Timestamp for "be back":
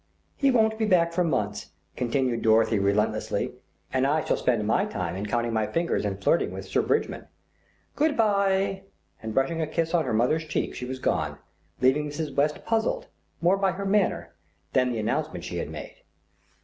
0.79-1.13